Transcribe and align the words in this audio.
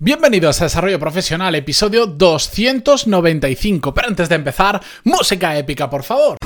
Bienvenidos 0.00 0.60
a 0.60 0.66
Desarrollo 0.66 1.00
Profesional, 1.00 1.56
episodio 1.56 2.06
295. 2.06 3.92
Pero 3.92 4.06
antes 4.06 4.28
de 4.28 4.36
empezar, 4.36 4.80
música 5.02 5.58
épica, 5.58 5.90
por 5.90 6.04
favor. 6.04 6.36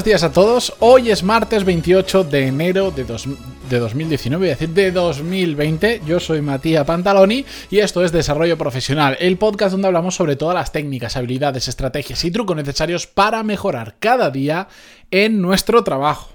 Buenos 0.00 0.12
días 0.12 0.22
a 0.22 0.32
todos. 0.32 0.72
Hoy 0.78 1.10
es 1.10 1.22
martes 1.22 1.64
28 1.64 2.24
de 2.24 2.46
enero 2.46 2.90
de, 2.90 3.04
de 3.04 3.78
2019, 3.78 4.50
es 4.50 4.58
decir, 4.58 4.74
de 4.74 4.92
2020. 4.92 6.00
Yo 6.06 6.18
soy 6.18 6.40
Matías 6.40 6.86
Pantaloni 6.86 7.44
y 7.70 7.80
esto 7.80 8.02
es 8.02 8.10
Desarrollo 8.10 8.56
Profesional, 8.56 9.18
el 9.20 9.36
podcast 9.36 9.72
donde 9.72 9.88
hablamos 9.88 10.14
sobre 10.14 10.36
todas 10.36 10.54
las 10.54 10.72
técnicas, 10.72 11.18
habilidades, 11.18 11.68
estrategias 11.68 12.24
y 12.24 12.30
trucos 12.30 12.56
necesarios 12.56 13.06
para 13.06 13.42
mejorar 13.42 13.96
cada 13.98 14.30
día 14.30 14.68
en 15.10 15.42
nuestro 15.42 15.84
trabajo. 15.84 16.30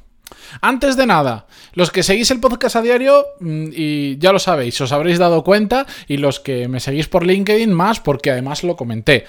Antes 0.61 0.95
de 0.95 1.07
nada, 1.07 1.47
los 1.73 1.89
que 1.89 2.03
seguís 2.03 2.29
el 2.29 2.39
podcast 2.39 2.75
a 2.75 2.83
diario, 2.83 3.25
mm, 3.39 3.69
y 3.73 4.19
ya 4.19 4.31
lo 4.31 4.37
sabéis, 4.37 4.79
os 4.79 4.91
habréis 4.91 5.17
dado 5.17 5.43
cuenta, 5.43 5.87
y 6.07 6.17
los 6.17 6.39
que 6.39 6.67
me 6.67 6.79
seguís 6.79 7.07
por 7.07 7.25
LinkedIn 7.25 7.73
más, 7.73 7.99
porque 7.99 8.29
además 8.29 8.63
lo 8.63 8.75
comenté. 8.75 9.25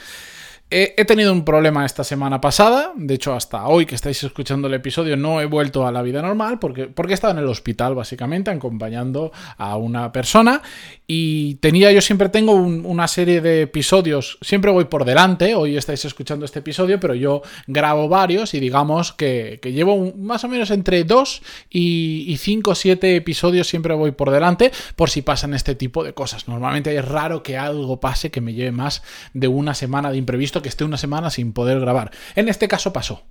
He, 0.68 1.04
tenido 1.04 1.32
un 1.32 1.44
problema 1.44 1.86
esta 1.86 2.02
semana 2.02 2.40
pasada, 2.40 2.92
de 2.96 3.14
hecho 3.14 3.32
hasta 3.34 3.68
hoy 3.68 3.86
que 3.86 3.94
estáis 3.94 4.20
escuchando 4.24 4.66
el 4.66 4.74
episodio 4.74 5.16
no 5.16 5.40
he 5.40 5.46
vuelto 5.46 5.86
a 5.86 5.92
la 5.92 6.02
vida 6.02 6.22
normal 6.22 6.58
porque, 6.58 6.88
porque 6.88 7.12
he 7.12 7.14
estado 7.14 7.34
en 7.34 7.38
el 7.38 7.46
hospital 7.46 7.94
básicamente 7.94 8.50
acompañando 8.50 9.30
a 9.58 9.76
una 9.76 10.10
persona. 10.10 10.62
Y 11.06 11.54
tenía, 11.56 11.92
yo 11.92 12.00
siempre 12.00 12.30
tengo 12.30 12.54
una 12.54 13.06
serie 13.06 13.40
de 13.40 13.62
episodios, 13.62 14.38
siempre 14.42 14.72
voy 14.72 14.86
por 14.86 15.04
delante, 15.04 15.54
hoy 15.54 15.76
estáis 15.76 16.04
escuchando 16.04 16.44
este 16.44 16.58
episodio, 16.58 16.98
pero 16.98 17.14
yo 17.14 17.42
grabo 17.68 18.08
varios 18.08 18.52
y 18.54 18.58
digamos 18.58 19.12
que, 19.12 19.60
llevo 19.62 20.14
más 20.16 20.42
o 20.42 20.48
menos 20.48 20.72
entre 20.72 21.04
2 21.04 21.42
y 21.70 22.36
5 22.40 22.70
o 22.72 22.74
7 22.74 23.14
episodios, 23.14 23.68
siempre 23.68 23.94
voy 23.94 24.10
por 24.10 24.32
delante 24.32 24.72
por 24.96 25.10
si 25.10 25.22
pasan 25.22 25.54
este 25.54 25.76
tipo 25.76 26.02
de 26.02 26.12
cosas. 26.12 26.48
Normalmente 26.48 26.96
es 26.96 27.04
raro 27.04 27.44
que 27.44 27.56
algo 27.56 28.00
pase 28.00 28.32
que 28.32 28.40
me 28.40 28.52
lleve 28.52 28.72
más 28.72 29.04
de 29.32 29.46
una 29.46 29.72
semana 29.72 30.10
de 30.10 30.18
imprevisto, 30.18 30.55
que 30.62 30.68
esté 30.68 30.84
una 30.84 30.96
semana 30.96 31.30
sin 31.30 31.52
poder 31.52 31.80
grabar. 31.80 32.10
En 32.34 32.48
este 32.48 32.68
caso 32.68 32.92
pasó. 32.92 33.22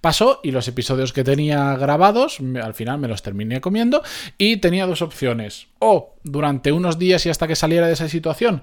Pasó 0.00 0.40
y 0.42 0.50
los 0.50 0.68
episodios 0.68 1.12
que 1.12 1.24
tenía 1.24 1.76
grabados, 1.76 2.38
al 2.62 2.74
final 2.74 2.98
me 2.98 3.08
los 3.08 3.22
terminé 3.22 3.60
comiendo 3.60 4.02
y 4.38 4.58
tenía 4.58 4.86
dos 4.86 5.02
opciones. 5.02 5.66
O 5.78 6.14
durante 6.22 6.72
unos 6.72 6.98
días 6.98 7.24
y 7.26 7.30
hasta 7.30 7.48
que 7.48 7.56
saliera 7.56 7.86
de 7.86 7.94
esa 7.94 8.08
situación, 8.08 8.62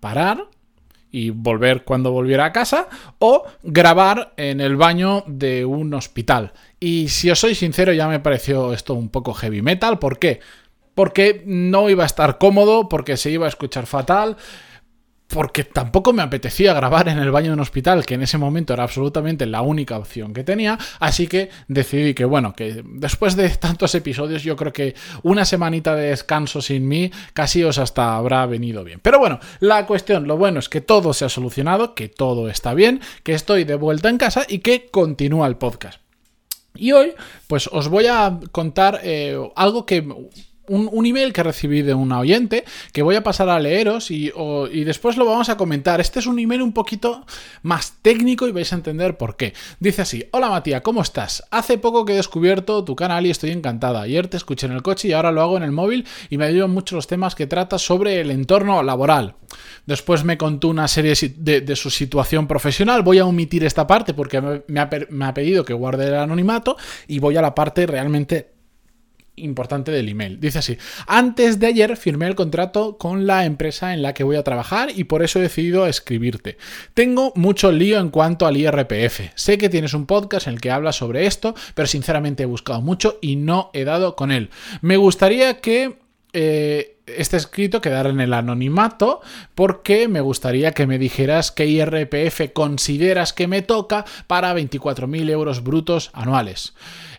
parar 0.00 0.48
y 1.10 1.30
volver 1.30 1.84
cuando 1.84 2.10
volviera 2.10 2.46
a 2.46 2.52
casa 2.52 2.88
o 3.18 3.44
grabar 3.62 4.32
en 4.36 4.60
el 4.60 4.76
baño 4.76 5.24
de 5.26 5.64
un 5.64 5.92
hospital. 5.94 6.52
Y 6.80 7.08
si 7.08 7.30
os 7.30 7.38
soy 7.38 7.54
sincero 7.54 7.92
ya 7.92 8.08
me 8.08 8.20
pareció 8.20 8.72
esto 8.72 8.94
un 8.94 9.10
poco 9.10 9.34
heavy 9.34 9.62
metal. 9.62 9.98
¿Por 9.98 10.18
qué? 10.18 10.40
Porque 10.94 11.42
no 11.46 11.88
iba 11.88 12.02
a 12.02 12.06
estar 12.06 12.38
cómodo, 12.38 12.88
porque 12.88 13.16
se 13.16 13.30
iba 13.30 13.46
a 13.46 13.50
escuchar 13.50 13.86
fatal 13.86 14.36
porque 15.32 15.64
tampoco 15.64 16.12
me 16.12 16.22
apetecía 16.22 16.74
grabar 16.74 17.08
en 17.08 17.18
el 17.18 17.30
baño 17.30 17.48
de 17.48 17.54
un 17.54 17.60
hospital, 17.60 18.04
que 18.04 18.14
en 18.14 18.22
ese 18.22 18.36
momento 18.36 18.74
era 18.74 18.82
absolutamente 18.82 19.46
la 19.46 19.62
única 19.62 19.96
opción 19.96 20.34
que 20.34 20.44
tenía, 20.44 20.78
así 21.00 21.26
que 21.26 21.48
decidí 21.68 22.12
que, 22.12 22.26
bueno, 22.26 22.54
que 22.54 22.82
después 22.84 23.34
de 23.34 23.48
tantos 23.48 23.94
episodios 23.94 24.42
yo 24.42 24.56
creo 24.56 24.72
que 24.72 24.94
una 25.22 25.46
semanita 25.46 25.96
de 25.96 26.10
descanso 26.10 26.60
sin 26.60 26.86
mí 26.86 27.10
casi 27.32 27.64
os 27.64 27.78
hasta 27.78 28.14
habrá 28.14 28.44
venido 28.44 28.84
bien. 28.84 29.00
Pero 29.02 29.18
bueno, 29.18 29.40
la 29.60 29.86
cuestión, 29.86 30.26
lo 30.26 30.36
bueno 30.36 30.58
es 30.58 30.68
que 30.68 30.82
todo 30.82 31.14
se 31.14 31.24
ha 31.24 31.30
solucionado, 31.30 31.94
que 31.94 32.08
todo 32.08 32.50
está 32.50 32.74
bien, 32.74 33.00
que 33.22 33.32
estoy 33.32 33.64
de 33.64 33.76
vuelta 33.76 34.10
en 34.10 34.18
casa 34.18 34.44
y 34.46 34.58
que 34.58 34.88
continúa 34.90 35.46
el 35.46 35.56
podcast. 35.56 36.00
Y 36.74 36.92
hoy, 36.92 37.14
pues 37.46 37.68
os 37.72 37.88
voy 37.88 38.06
a 38.06 38.38
contar 38.50 39.00
eh, 39.02 39.38
algo 39.56 39.86
que 39.86 40.06
un, 40.72 41.06
email 41.06 41.32
que 41.32 41.42
recibí 41.42 41.82
de 41.82 41.94
una 41.94 42.18
oyente 42.18 42.64
que 42.92 43.02
voy 43.02 43.16
a 43.16 43.22
pasar 43.22 43.48
a 43.48 43.58
leeros 43.60 44.10
y, 44.10 44.32
después 44.84 45.16
lo 45.16 45.26
vamos 45.26 45.48
a 45.48 45.56
comentar. 45.56 46.00
Este 46.00 46.18
es 46.18 46.26
un 46.26 46.38
email 46.38 46.62
un 46.62 46.72
poquito 46.72 47.24
más 47.62 47.98
técnico 48.02 48.48
y 48.48 48.52
vais 48.52 48.72
a 48.72 48.76
entender 48.76 49.16
por 49.16 49.36
qué. 49.36 49.52
Dice 49.80 50.02
así, 50.02 50.24
hola 50.32 50.48
Matías, 50.48 50.82
¿cómo 50.82 51.02
estás? 51.02 51.44
Hace 51.50 51.78
poco 51.78 52.04
que 52.04 52.12
he 52.12 52.16
descubierto 52.16 52.84
tu 52.84 52.96
canal 52.96 53.26
y 53.26 53.30
estoy 53.30 53.50
encantada. 53.50 54.02
Ayer 54.02 54.28
te 54.28 54.36
escuché 54.36 54.66
en 54.66 54.72
el 54.72 54.82
coche 54.82 55.08
y 55.08 55.12
ahora 55.12 55.32
lo 55.32 55.42
hago 55.42 55.56
en 55.56 55.62
el 55.62 55.72
móvil 55.72 56.06
y 56.30 56.38
me 56.38 56.46
ayudan 56.46 56.70
mucho 56.70 56.96
los 56.96 57.06
temas 57.06 57.34
que 57.34 57.46
trata 57.46 57.78
sobre 57.78 58.20
el 58.20 58.30
entorno 58.30 58.82
laboral. 58.82 59.36
Después 59.86 60.24
me 60.24 60.38
contó 60.38 60.68
una 60.68 60.88
serie 60.88 61.14
de, 61.36 61.76
su 61.76 61.90
situación 61.90 62.46
profesional. 62.46 63.02
Voy 63.02 63.18
a 63.18 63.26
omitir 63.26 63.64
esta 63.64 63.86
parte 63.86 64.14
porque 64.14 64.40
me 64.40 64.80
ha, 64.80 64.90
me 65.10 65.24
ha 65.26 65.34
pedido 65.34 65.64
que 65.64 65.74
guarde 65.74 66.06
el 66.06 66.14
anonimato 66.14 66.76
y 67.08 67.18
voy 67.18 67.36
a 67.36 67.42
la 67.42 67.54
parte 67.54 67.86
realmente 67.86 68.61
importante 69.36 69.90
del 69.90 70.08
email. 70.08 70.40
Dice 70.40 70.58
así, 70.58 70.78
antes 71.06 71.58
de 71.58 71.66
ayer 71.66 71.96
firmé 71.96 72.26
el 72.26 72.34
contrato 72.34 72.98
con 72.98 73.26
la 73.26 73.44
empresa 73.44 73.94
en 73.94 74.02
la 74.02 74.14
que 74.14 74.24
voy 74.24 74.36
a 74.36 74.42
trabajar 74.42 74.90
y 74.94 75.04
por 75.04 75.22
eso 75.22 75.38
he 75.38 75.42
decidido 75.42 75.86
escribirte. 75.86 76.58
Tengo 76.94 77.32
mucho 77.34 77.72
lío 77.72 77.98
en 77.98 78.10
cuanto 78.10 78.46
al 78.46 78.56
IRPF. 78.56 79.32
Sé 79.34 79.58
que 79.58 79.68
tienes 79.68 79.94
un 79.94 80.06
podcast 80.06 80.46
en 80.46 80.54
el 80.54 80.60
que 80.60 80.70
hablas 80.70 80.96
sobre 80.96 81.26
esto, 81.26 81.54
pero 81.74 81.86
sinceramente 81.86 82.42
he 82.42 82.46
buscado 82.46 82.80
mucho 82.80 83.18
y 83.20 83.36
no 83.36 83.70
he 83.72 83.84
dado 83.84 84.16
con 84.16 84.30
él. 84.30 84.50
Me 84.80 84.96
gustaría 84.96 85.60
que 85.60 85.98
eh, 86.32 86.98
este 87.16 87.36
escrito 87.36 87.80
quedara 87.80 88.10
en 88.10 88.20
el 88.20 88.32
anonimato 88.32 89.20
porque 89.54 90.08
me 90.08 90.20
gustaría 90.20 90.72
que 90.72 90.86
me 90.86 90.98
dijeras 90.98 91.50
qué 91.50 91.66
IRPF 91.66 92.52
consideras 92.52 93.32
que 93.32 93.46
me 93.46 93.62
toca 93.62 94.04
para 94.26 94.54
24.000 94.54 95.30
euros 95.30 95.62
brutos 95.62 96.10
anuales. 96.12 96.74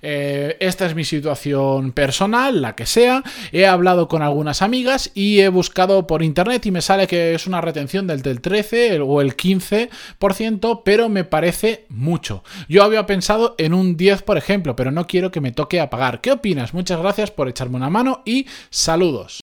Eh, 0.06 0.58
esta 0.60 0.86
es 0.86 0.96
mi 0.96 1.06
situación 1.06 1.94
personal, 1.94 2.62
la 2.62 2.76
que 2.76 2.86
sea. 2.86 3.24
He 3.54 3.66
hablado 3.66 4.10
con 4.10 4.22
algunas 4.22 4.62
amigas 4.62 5.12
y 5.16 5.40
he 5.40 5.48
buscado 5.48 6.06
por 6.08 6.24
internet 6.24 6.66
y 6.66 6.72
me 6.72 6.82
sale 6.82 7.08
que 7.08 7.34
es 7.34 7.48
una 7.48 7.62
retención 7.62 8.06
del, 8.06 8.22
del 8.22 8.42
13 8.42 9.00
o 9.00 9.22
el 9.22 9.38
15%, 9.38 10.82
pero 10.84 11.08
me 11.08 11.24
parece 11.24 11.86
mucho. 11.88 12.44
Yo 12.68 12.84
había 12.84 13.06
pensado 13.06 13.56
en 13.58 13.74
un 13.74 13.96
10, 13.96 14.24
por 14.24 14.38
ejemplo, 14.38 14.76
pero 14.76 14.92
no 14.92 15.08
quiero 15.08 15.32
que 15.32 15.42
me 15.42 15.54
toque 15.54 15.80
a 15.80 15.90
pagar. 15.90 16.20
¿Qué 16.20 16.34
opinas? 16.34 16.74
Muchas 16.74 17.00
gracias 17.00 17.32
por 17.32 17.48
echarme 17.48 17.78
una 17.78 17.90
mano 17.90 18.24
y 18.26 18.46
saludos. 18.70 19.43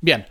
Bien. 0.00 0.26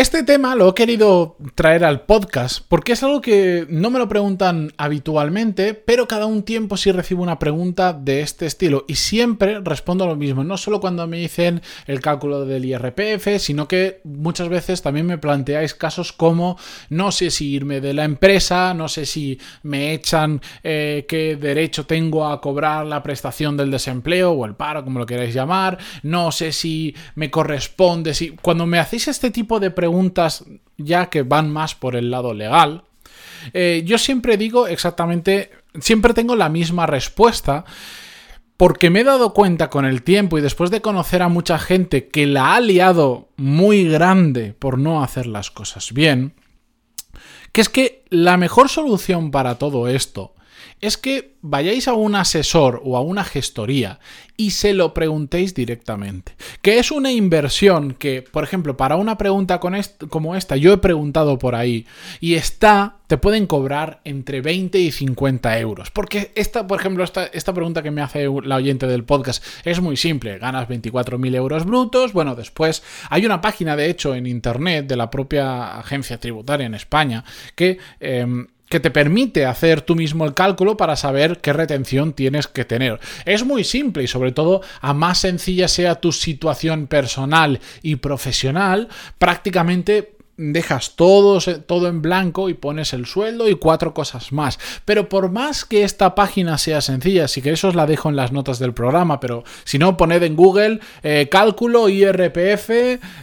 Este 0.00 0.22
tema 0.22 0.54
lo 0.54 0.70
he 0.70 0.74
querido 0.74 1.36
traer 1.54 1.84
al 1.84 2.06
podcast 2.06 2.64
porque 2.66 2.92
es 2.92 3.02
algo 3.02 3.20
que 3.20 3.66
no 3.68 3.90
me 3.90 3.98
lo 3.98 4.08
preguntan 4.08 4.72
habitualmente, 4.78 5.74
pero 5.74 6.08
cada 6.08 6.24
un 6.24 6.42
tiempo 6.42 6.78
sí 6.78 6.90
recibo 6.90 7.22
una 7.22 7.38
pregunta 7.38 7.92
de 7.92 8.22
este 8.22 8.46
estilo 8.46 8.86
y 8.88 8.94
siempre 8.94 9.60
respondo 9.60 10.06
lo 10.06 10.16
mismo, 10.16 10.42
no 10.42 10.56
solo 10.56 10.80
cuando 10.80 11.06
me 11.06 11.18
dicen 11.18 11.60
el 11.86 12.00
cálculo 12.00 12.46
del 12.46 12.64
IRPF, 12.64 13.40
sino 13.40 13.68
que 13.68 14.00
muchas 14.04 14.48
veces 14.48 14.80
también 14.80 15.04
me 15.04 15.18
planteáis 15.18 15.74
casos 15.74 16.14
como 16.14 16.56
no 16.88 17.12
sé 17.12 17.30
si 17.30 17.50
irme 17.50 17.82
de 17.82 17.92
la 17.92 18.04
empresa, 18.04 18.72
no 18.72 18.88
sé 18.88 19.04
si 19.04 19.38
me 19.64 19.92
echan 19.92 20.40
eh, 20.62 21.04
qué 21.06 21.36
derecho 21.36 21.84
tengo 21.84 22.26
a 22.26 22.40
cobrar 22.40 22.86
la 22.86 23.02
prestación 23.02 23.54
del 23.54 23.70
desempleo 23.70 24.30
o 24.30 24.46
el 24.46 24.54
paro, 24.54 24.82
como 24.82 24.98
lo 24.98 25.04
queráis 25.04 25.34
llamar, 25.34 25.76
no 26.02 26.32
sé 26.32 26.52
si 26.52 26.94
me 27.16 27.30
corresponde, 27.30 28.14
si 28.14 28.30
cuando 28.30 28.64
me 28.64 28.78
hacéis 28.78 29.06
este 29.06 29.30
tipo 29.30 29.60
de 29.60 29.70
preguntas 29.70 29.89
ya 30.76 31.10
que 31.10 31.22
van 31.22 31.50
más 31.50 31.74
por 31.74 31.96
el 31.96 32.10
lado 32.10 32.34
legal, 32.34 32.84
eh, 33.52 33.82
yo 33.84 33.98
siempre 33.98 34.36
digo 34.36 34.66
exactamente, 34.66 35.50
siempre 35.80 36.14
tengo 36.14 36.36
la 36.36 36.48
misma 36.48 36.86
respuesta. 36.86 37.64
Porque 38.56 38.90
me 38.90 39.00
he 39.00 39.04
dado 39.04 39.32
cuenta 39.32 39.70
con 39.70 39.86
el 39.86 40.02
tiempo 40.02 40.36
y 40.36 40.42
después 40.42 40.70
de 40.70 40.82
conocer 40.82 41.22
a 41.22 41.30
mucha 41.30 41.58
gente 41.58 42.08
que 42.08 42.26
la 42.26 42.54
ha 42.54 42.60
liado 42.60 43.30
muy 43.38 43.88
grande 43.88 44.52
por 44.52 44.76
no 44.76 45.02
hacer 45.02 45.26
las 45.26 45.50
cosas 45.50 45.94
bien, 45.94 46.34
que 47.52 47.62
es 47.62 47.70
que 47.70 48.04
la 48.10 48.36
mejor 48.36 48.68
solución 48.68 49.30
para 49.30 49.54
todo 49.54 49.88
esto 49.88 50.34
es 50.80 50.96
que 50.96 51.34
vayáis 51.42 51.88
a 51.88 51.94
un 51.94 52.14
asesor 52.14 52.80
o 52.84 52.96
a 52.96 53.00
una 53.00 53.24
gestoría 53.24 53.98
y 54.40 54.52
se 54.52 54.72
lo 54.72 54.94
preguntéis 54.94 55.54
directamente. 55.54 56.32
Que 56.62 56.78
es 56.78 56.90
una 56.90 57.12
inversión 57.12 57.92
que, 57.92 58.22
por 58.22 58.42
ejemplo, 58.42 58.74
para 58.74 58.96
una 58.96 59.18
pregunta 59.18 59.60
como 59.60 60.34
esta, 60.34 60.56
yo 60.56 60.72
he 60.72 60.78
preguntado 60.78 61.38
por 61.38 61.54
ahí 61.54 61.86
y 62.20 62.34
está, 62.36 62.96
te 63.06 63.18
pueden 63.18 63.46
cobrar 63.46 64.00
entre 64.04 64.40
20 64.40 64.78
y 64.78 64.92
50 64.92 65.58
euros. 65.58 65.90
Porque 65.90 66.32
esta, 66.36 66.66
por 66.66 66.80
ejemplo, 66.80 67.04
esta, 67.04 67.26
esta 67.26 67.52
pregunta 67.52 67.82
que 67.82 67.90
me 67.90 68.00
hace 68.00 68.28
la 68.42 68.56
oyente 68.56 68.86
del 68.86 69.04
podcast 69.04 69.44
es 69.64 69.82
muy 69.82 69.98
simple. 69.98 70.38
Ganas 70.38 70.68
24.000 70.68 71.34
euros 71.34 71.66
brutos. 71.66 72.14
Bueno, 72.14 72.34
después 72.34 72.82
hay 73.10 73.26
una 73.26 73.42
página, 73.42 73.76
de 73.76 73.90
hecho, 73.90 74.14
en 74.14 74.26
internet 74.26 74.86
de 74.86 74.96
la 74.96 75.10
propia 75.10 75.78
agencia 75.78 76.18
tributaria 76.18 76.64
en 76.64 76.74
España 76.74 77.24
que... 77.54 77.76
Em, 78.00 78.46
que 78.70 78.80
te 78.80 78.92
permite 78.92 79.46
hacer 79.46 79.82
tú 79.82 79.96
mismo 79.96 80.24
el 80.24 80.32
cálculo 80.32 80.76
para 80.76 80.94
saber 80.94 81.40
qué 81.40 81.52
retención 81.52 82.12
tienes 82.12 82.46
que 82.46 82.64
tener. 82.64 83.00
Es 83.26 83.44
muy 83.44 83.64
simple 83.64 84.04
y 84.04 84.06
sobre 84.06 84.30
todo 84.30 84.62
a 84.80 84.94
más 84.94 85.18
sencilla 85.18 85.66
sea 85.66 85.96
tu 85.96 86.12
situación 86.12 86.86
personal 86.86 87.60
y 87.82 87.96
profesional, 87.96 88.88
prácticamente 89.18 90.14
dejas 90.36 90.94
todo, 90.94 91.40
todo 91.66 91.88
en 91.88 92.00
blanco 92.00 92.48
y 92.48 92.54
pones 92.54 92.92
el 92.92 93.06
sueldo 93.06 93.48
y 93.48 93.56
cuatro 93.56 93.92
cosas 93.92 94.30
más. 94.30 94.60
Pero 94.84 95.08
por 95.08 95.32
más 95.32 95.64
que 95.64 95.82
esta 95.82 96.14
página 96.14 96.56
sea 96.56 96.80
sencilla, 96.80 97.26
si 97.26 97.42
queréis 97.42 97.64
os 97.64 97.74
la 97.74 97.86
dejo 97.86 98.08
en 98.08 98.16
las 98.16 98.30
notas 98.30 98.60
del 98.60 98.72
programa, 98.72 99.18
pero 99.18 99.42
si 99.64 99.78
no, 99.78 99.96
poned 99.96 100.22
en 100.22 100.36
Google 100.36 100.78
eh, 101.02 101.28
cálculo 101.28 101.88
IRPF, 101.88 102.70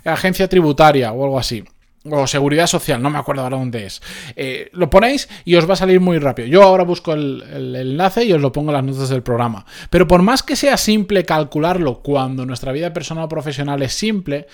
agencia 0.04 0.50
tributaria 0.50 1.14
o 1.14 1.24
algo 1.24 1.40
así 1.40 1.64
o 2.12 2.28
seguridad 2.28 2.68
social, 2.68 3.02
no 3.02 3.10
me 3.10 3.18
acuerdo 3.18 3.44
ahora 3.44 3.58
dónde 3.58 3.86
es. 3.86 4.02
Eh, 4.36 4.70
lo 4.74 4.90
ponéis 4.90 5.30
y 5.46 5.56
os 5.56 5.70
va 5.70 5.74
a 5.74 5.78
salir 5.78 6.00
muy 6.00 6.20
rápido. 6.20 6.48
Yo 6.48 6.64
ahora 6.64 6.84
busco 6.84 7.14
el, 7.14 7.44
enlace 7.76 8.26
y 8.26 8.34
os 8.34 8.42
lo 8.42 8.52
pongo 8.52 8.72
en 8.72 8.76
las 8.76 8.84
notas 8.84 9.10
del 9.10 9.24
programa. 9.24 9.66
Pero 9.90 10.08
por 10.08 10.22
más 10.22 10.44
que 10.44 10.56
sea 10.56 10.78
simple 10.78 11.26
calcularlo 11.26 12.02
cuando 12.02 12.46
nuestra 12.46 12.72
vida 12.72 12.94
personal 12.94 13.26
o 13.26 13.30
profesional 13.30 13.82
es 13.82 13.94
simple, 13.94 14.48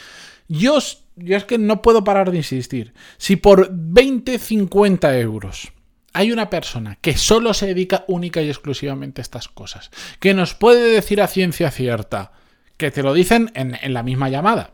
yo, 0.48 0.78
yo 1.16 1.38
es 1.38 1.46
que 1.46 1.58
no 1.58 1.82
puedo 1.82 2.04
parar 2.04 2.32
de 2.32 2.38
insistir. 2.38 2.94
Si 3.18 3.36
por 3.36 3.70
20, 3.72 4.38
50 4.40 5.20
euros 5.20 5.72
hay 6.14 6.32
una 6.32 6.50
persona 6.50 6.98
que 7.02 7.18
solo 7.18 7.54
se 7.54 7.68
dedica 7.68 8.06
única 8.08 8.42
y 8.42 8.50
exclusivamente 8.50 9.22
a 9.22 9.24
estas 9.24 9.48
cosas, 9.48 9.90
que 10.20 10.34
nos 10.34 10.54
puede 10.54 10.92
decir 10.92 11.22
a 11.22 11.28
ciencia 11.28 11.72
cierta, 11.72 12.32
que 12.78 12.92
te 12.92 13.04
lo 13.04 13.14
dicen 13.14 13.52
en, 13.54 13.78
en, 13.81 13.94
la 13.94 14.04
misma 14.04 14.30
llamada. 14.30 14.72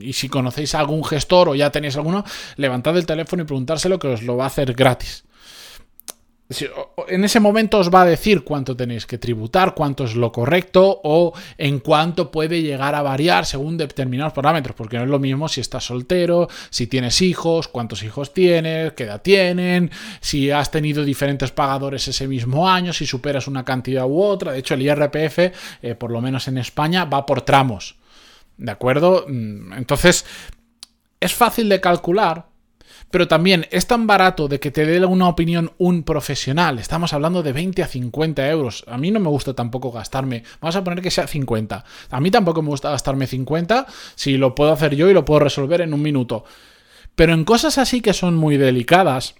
Y 0.00 0.14
si 0.14 0.28
conocéis 0.28 0.74
a 0.74 0.80
algún 0.80 1.04
gestor 1.04 1.48
o 1.48 1.54
ya 1.54 1.70
tenéis 1.70 1.96
alguno, 1.96 2.24
levantad 2.56 2.96
el 2.96 3.06
teléfono 3.06 3.42
y 3.42 3.46
preguntárselo 3.46 3.98
que 3.98 4.08
os 4.08 4.22
lo 4.22 4.36
va 4.36 4.44
a 4.44 4.48
hacer 4.48 4.72
gratis. 4.74 5.25
En 7.08 7.24
ese 7.24 7.40
momento 7.40 7.78
os 7.78 7.90
va 7.90 8.02
a 8.02 8.04
decir 8.04 8.44
cuánto 8.44 8.76
tenéis 8.76 9.04
que 9.04 9.18
tributar, 9.18 9.74
cuánto 9.74 10.04
es 10.04 10.14
lo 10.14 10.30
correcto 10.30 11.00
o 11.02 11.32
en 11.58 11.80
cuánto 11.80 12.30
puede 12.30 12.62
llegar 12.62 12.94
a 12.94 13.02
variar 13.02 13.46
según 13.46 13.76
determinados 13.76 14.32
parámetros, 14.32 14.76
porque 14.76 14.96
no 14.96 15.02
es 15.02 15.08
lo 15.08 15.18
mismo 15.18 15.48
si 15.48 15.60
estás 15.60 15.84
soltero, 15.84 16.48
si 16.70 16.86
tienes 16.86 17.20
hijos, 17.20 17.66
cuántos 17.66 18.04
hijos 18.04 18.32
tienes, 18.32 18.92
qué 18.92 19.04
edad 19.04 19.22
tienen, 19.22 19.90
si 20.20 20.52
has 20.52 20.70
tenido 20.70 21.04
diferentes 21.04 21.50
pagadores 21.50 22.06
ese 22.06 22.28
mismo 22.28 22.68
año, 22.68 22.92
si 22.92 23.06
superas 23.06 23.48
una 23.48 23.64
cantidad 23.64 24.06
u 24.06 24.22
otra. 24.22 24.52
De 24.52 24.60
hecho, 24.60 24.74
el 24.74 24.82
IRPF, 24.82 25.38
eh, 25.82 25.94
por 25.98 26.12
lo 26.12 26.20
menos 26.20 26.46
en 26.46 26.58
España, 26.58 27.06
va 27.06 27.26
por 27.26 27.42
tramos. 27.42 27.96
¿De 28.56 28.70
acuerdo? 28.70 29.26
Mm, 29.26 29.72
entonces, 29.72 30.24
es 31.18 31.34
fácil 31.34 31.68
de 31.68 31.80
calcular, 31.80 32.46
pero 33.10 33.28
también 33.28 33.66
es 33.70 33.86
tan 33.86 34.06
barato 34.06 34.48
de 34.48 34.60
que 34.60 34.70
te 34.70 34.84
dé 34.84 35.04
una 35.04 35.28
opinión 35.28 35.72
un 35.78 36.02
profesional. 36.02 36.78
Estamos 36.78 37.12
hablando 37.12 37.42
de 37.42 37.52
20 37.52 37.82
a 37.82 37.86
50 37.86 38.48
euros. 38.48 38.84
A 38.86 38.98
mí 38.98 39.10
no 39.10 39.20
me 39.20 39.28
gusta 39.28 39.54
tampoco 39.54 39.92
gastarme. 39.92 40.42
Vamos 40.60 40.76
a 40.76 40.84
poner 40.84 41.02
que 41.02 41.10
sea 41.10 41.26
50. 41.26 41.84
A 42.10 42.20
mí 42.20 42.30
tampoco 42.30 42.62
me 42.62 42.68
gusta 42.68 42.90
gastarme 42.90 43.26
50 43.26 43.86
si 44.14 44.36
lo 44.36 44.54
puedo 44.54 44.72
hacer 44.72 44.96
yo 44.96 45.08
y 45.08 45.14
lo 45.14 45.24
puedo 45.24 45.40
resolver 45.40 45.80
en 45.80 45.94
un 45.94 46.02
minuto. 46.02 46.44
Pero 47.14 47.32
en 47.32 47.44
cosas 47.44 47.78
así 47.78 48.00
que 48.00 48.12
son 48.12 48.36
muy 48.36 48.56
delicadas, 48.56 49.34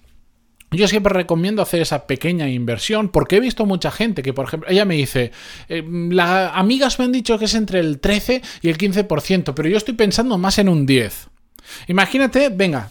yo 0.70 0.88
siempre 0.88 1.12
recomiendo 1.12 1.62
hacer 1.62 1.81
esa 1.81 2.06
pequeña 2.06 2.49
inversión 2.49 3.08
porque 3.08 3.37
he 3.37 3.40
visto 3.40 3.66
mucha 3.66 3.90
gente 3.90 4.22
que, 4.22 4.32
por 4.32 4.46
ejemplo, 4.46 4.69
ella 4.69 4.84
me 4.84 4.96
dice, 4.96 5.31
eh, 5.69 5.84
las 6.10 6.52
amigas 6.54 6.99
me 6.99 7.04
han 7.04 7.12
dicho 7.12 7.38
que 7.38 7.44
es 7.44 7.54
entre 7.54 7.81
el 7.81 8.00
13 8.00 8.42
y 8.62 8.69
el 8.69 8.78
15%, 8.78 9.54
pero 9.54 9.69
yo 9.69 9.76
estoy 9.76 9.94
pensando 9.94 10.38
más 10.38 10.58
en 10.58 10.69
un 10.69 10.87
10. 10.87 11.28
Imagínate, 11.88 12.48
venga, 12.48 12.90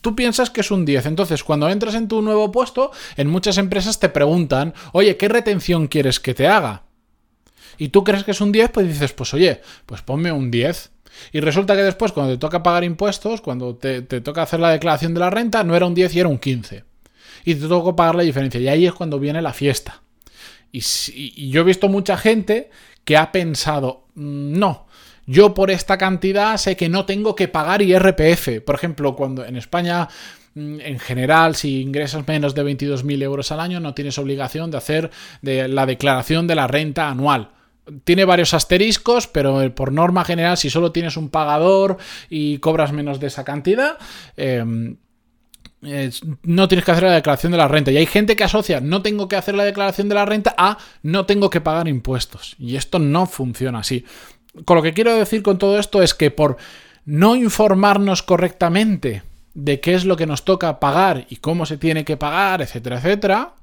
tú 0.00 0.14
piensas 0.14 0.50
que 0.50 0.60
es 0.60 0.70
un 0.70 0.84
10, 0.84 1.06
entonces 1.06 1.44
cuando 1.44 1.68
entras 1.68 1.94
en 1.94 2.08
tu 2.08 2.22
nuevo 2.22 2.52
puesto, 2.52 2.90
en 3.16 3.28
muchas 3.28 3.58
empresas 3.58 3.98
te 3.98 4.08
preguntan, 4.08 4.74
oye, 4.92 5.16
¿qué 5.16 5.28
retención 5.28 5.88
quieres 5.88 6.20
que 6.20 6.34
te 6.34 6.46
haga? 6.46 6.82
Y 7.78 7.88
tú 7.88 8.04
crees 8.04 8.24
que 8.24 8.30
es 8.30 8.40
un 8.40 8.52
10, 8.52 8.70
pues 8.70 8.88
dices, 8.88 9.12
pues 9.12 9.34
oye, 9.34 9.60
pues 9.84 10.02
ponme 10.02 10.32
un 10.32 10.50
10. 10.50 10.90
Y 11.32 11.40
resulta 11.40 11.74
que 11.74 11.82
después, 11.82 12.12
cuando 12.12 12.32
te 12.32 12.38
toca 12.38 12.62
pagar 12.62 12.84
impuestos, 12.84 13.40
cuando 13.40 13.76
te, 13.76 14.02
toca 14.02 14.42
hacer 14.42 14.60
la 14.60 14.70
declaración 14.70 15.14
de 15.14 15.20
la 15.20 15.30
renta, 15.30 15.64
no 15.64 15.76
era 15.76 15.86
un 15.86 15.94
10 15.94 16.14
y 16.14 16.20
era 16.20 16.28
un 16.28 16.38
15. 16.38 16.84
Y 17.44 17.54
te 17.54 17.68
toca 17.68 17.96
pagar 17.96 18.16
la 18.16 18.22
diferencia. 18.22 18.60
Y 18.60 18.68
ahí 18.68 18.86
es 18.86 18.92
cuando 18.92 19.18
viene 19.18 19.40
la 19.40 19.52
fiesta. 19.52 20.02
Y, 20.72 20.82
y 21.14 21.50
yo 21.50 21.62
he 21.62 21.64
visto 21.64 21.88
mucha 21.88 22.16
gente 22.16 22.70
que 23.04 23.16
ha 23.16 23.30
pensado, 23.32 24.08
mm, 24.14 24.58
no, 24.58 24.85
yo 25.26 25.54
por 25.54 25.70
esta 25.70 25.98
cantidad 25.98 26.56
sé 26.56 26.76
que 26.76 26.88
no 26.88 27.04
tengo 27.04 27.34
que 27.34 27.48
pagar 27.48 27.82
IRPF. 27.82 28.60
Por 28.64 28.76
ejemplo, 28.76 29.16
cuando 29.16 29.44
en 29.44 29.56
España 29.56 30.08
mm, 30.54 30.80
en 30.80 30.98
general, 30.98 31.56
si 31.56 31.82
ingresas 31.82 32.26
menos 32.26 32.54
de 32.54 32.64
22.000 32.64 33.22
euros 33.22 33.50
al 33.52 33.60
año, 33.60 33.80
no 33.80 33.94
tienes 33.94 34.18
obligación 34.18 34.70
de 34.70 34.76
hacer 34.76 35.10
la 35.42 35.86
declaración 35.86 36.46
de 36.46 36.54
la 36.54 36.68
renta 36.68 37.08
anual. 37.08 37.50
Tiene 38.04 38.24
varios 38.24 38.54
asteriscos, 38.54 39.26
pero 39.26 39.62
eh, 39.62 39.70
por 39.70 39.92
norma 39.92 40.24
general, 40.24 40.56
si 40.56 40.70
solo 40.70 40.92
tienes 40.92 41.16
un 41.16 41.28
pagador 41.28 41.98
y 42.30 42.58
cobras 42.58 42.92
menos 42.92 43.20
de 43.20 43.28
esa 43.28 43.44
cantidad, 43.44 43.98
em, 44.36 44.96
no 46.42 46.66
tienes 46.66 46.84
que 46.84 46.90
hacer 46.90 47.04
la 47.04 47.12
declaración 47.12 47.52
de 47.52 47.58
la 47.58 47.68
renta. 47.68 47.92
Y 47.92 47.96
hay 47.96 48.06
gente 48.06 48.34
que 48.34 48.42
asocia 48.42 48.80
no 48.80 49.02
tengo 49.02 49.28
que 49.28 49.36
hacer 49.36 49.54
la 49.54 49.64
declaración 49.64 50.08
de 50.08 50.16
la 50.16 50.24
renta 50.24 50.54
a 50.58 50.78
no 51.02 51.26
tengo 51.26 51.48
que 51.48 51.60
pagar 51.60 51.86
impuestos. 51.86 52.56
Y 52.58 52.74
esto 52.74 52.98
no 52.98 53.26
funciona 53.26 53.80
así 53.80 54.04
con 54.64 54.76
lo 54.76 54.82
que 54.82 54.94
quiero 54.94 55.14
decir 55.16 55.42
con 55.42 55.58
todo 55.58 55.78
esto 55.78 56.02
es 56.02 56.14
que 56.14 56.30
por 56.30 56.56
no 57.04 57.36
informarnos 57.36 58.22
correctamente 58.22 59.22
de 59.54 59.80
qué 59.80 59.94
es 59.94 60.04
lo 60.04 60.16
que 60.16 60.26
nos 60.26 60.44
toca 60.44 60.80
pagar 60.80 61.26
y 61.30 61.36
cómo 61.36 61.66
se 61.66 61.78
tiene 61.78 62.04
que 62.04 62.16
pagar, 62.16 62.62
etcétera, 62.62 62.98
etcétera, 62.98 63.54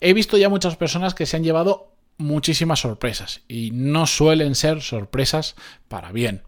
he 0.00 0.12
visto 0.12 0.36
ya 0.36 0.48
muchas 0.48 0.76
personas 0.76 1.14
que 1.14 1.26
se 1.26 1.36
han 1.36 1.44
llevado 1.44 1.92
muchísimas 2.18 2.80
sorpresas 2.80 3.42
y 3.48 3.70
no 3.72 4.06
suelen 4.06 4.54
ser 4.54 4.82
sorpresas 4.82 5.54
para 5.88 6.12
bien. 6.12 6.42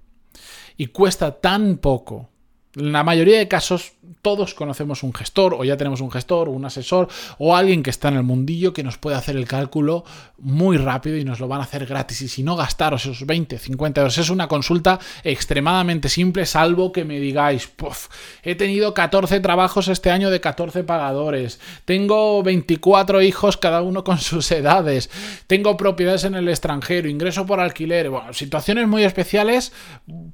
Y 0.76 0.87
cuesta 0.87 1.41
tan 1.41 1.79
poco 1.79 2.30
en 2.77 2.93
la 2.93 3.03
mayoría 3.03 3.39
de 3.39 3.49
casos, 3.49 3.95
todos 4.23 4.55
conocemos 4.55 5.03
un 5.03 5.13
gestor, 5.13 5.55
o 5.55 5.65
ya 5.65 5.77
tenemos 5.77 6.01
un 6.01 6.11
gestor, 6.11 6.49
un 6.49 6.65
asesor, 6.65 7.09
o 7.39 7.57
alguien 7.57 7.83
que 7.83 7.91
está 7.91 8.09
en 8.09 8.17
el 8.17 8.23
mundillo 8.23 8.73
que 8.73 8.85
nos 8.85 8.97
puede 8.97 9.17
hacer 9.17 9.37
el 9.37 9.47
cálculo 9.47 10.05
muy 10.39 10.77
rápido 10.77 11.17
y 11.17 11.25
nos 11.25 11.41
lo 11.41 11.49
van 11.49 11.61
a 11.61 11.65
hacer 11.65 11.87
gratis. 11.87 12.23
Y 12.23 12.29
si 12.29 12.43
no 12.43 12.57
gastaros 12.57 13.05
esos 13.07 13.27
20, 13.27 13.59
50 13.59 14.01
euros, 14.01 14.19
es 14.19 14.31
una 14.31 14.47
consulta 14.47 15.01
extremadamente 15.25 16.09
simple, 16.09 16.47
salvo 16.47 16.93
que 16.93 17.05
me 17.05 17.19
digáis, 17.19 17.67
Puf, 17.67 18.09
he 18.43 18.55
tenido 18.55 18.95
14 18.95 19.41
trabajos 19.41 19.89
este 19.89 20.11
año 20.11 20.31
de 20.31 20.41
14 20.41 20.85
pagadores, 20.85 21.61
tengo 21.85 22.43
24 22.43 23.23
hijos, 23.23 23.57
cada 23.57 23.83
uno 23.83 24.05
con 24.05 24.19
sus 24.19 24.51
edades, 24.53 25.11
tengo 25.47 25.77
propiedades 25.77 26.25
en 26.25 26.35
el 26.35 26.49
extranjero, 26.49 27.09
ingreso 27.09 27.47
por 27.47 27.61
alquiler, 27.61 28.11
bueno, 28.11 28.33
situaciones 28.33 28.87
muy 28.87 29.03
especiales, 29.03 29.73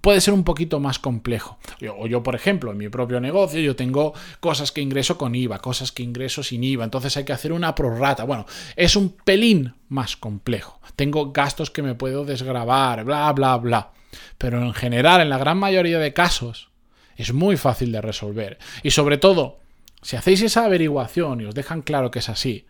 puede 0.00 0.20
ser 0.20 0.34
un 0.34 0.44
poquito 0.44 0.80
más 0.80 0.98
complejo. 0.98 1.58
O 1.98 2.06
yo 2.06 2.22
por 2.26 2.34
ejemplo, 2.34 2.72
en 2.72 2.78
mi 2.78 2.88
propio 2.88 3.20
negocio 3.20 3.60
yo 3.60 3.76
tengo 3.76 4.12
cosas 4.40 4.72
que 4.72 4.80
ingreso 4.80 5.16
con 5.16 5.36
IVA, 5.36 5.60
cosas 5.60 5.92
que 5.92 6.02
ingreso 6.02 6.42
sin 6.42 6.64
IVA, 6.64 6.82
entonces 6.82 7.16
hay 7.16 7.22
que 7.22 7.32
hacer 7.32 7.52
una 7.52 7.76
prorrata. 7.76 8.24
Bueno, 8.24 8.46
es 8.74 8.96
un 8.96 9.10
pelín 9.10 9.74
más 9.88 10.16
complejo. 10.16 10.80
Tengo 10.96 11.30
gastos 11.30 11.70
que 11.70 11.82
me 11.82 11.94
puedo 11.94 12.24
desgravar, 12.24 13.04
bla, 13.04 13.32
bla, 13.32 13.56
bla. 13.58 13.92
Pero 14.38 14.60
en 14.60 14.74
general, 14.74 15.20
en 15.20 15.28
la 15.28 15.38
gran 15.38 15.56
mayoría 15.56 16.00
de 16.00 16.12
casos, 16.14 16.68
es 17.14 17.32
muy 17.32 17.56
fácil 17.56 17.92
de 17.92 18.00
resolver. 18.00 18.58
Y 18.82 18.90
sobre 18.90 19.18
todo, 19.18 19.60
si 20.02 20.16
hacéis 20.16 20.42
esa 20.42 20.64
averiguación 20.64 21.42
y 21.42 21.44
os 21.44 21.54
dejan 21.54 21.80
claro 21.80 22.10
que 22.10 22.18
es 22.18 22.28
así, 22.28 22.66